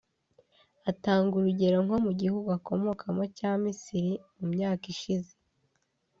[0.91, 5.33] atanga urugero nko mu gihugu akomokamo cya Misiri mu myaka ishize